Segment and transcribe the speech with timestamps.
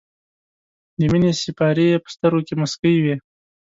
[0.99, 3.15] د مینې سېپارې یې په سترګو کې موسکۍ وې.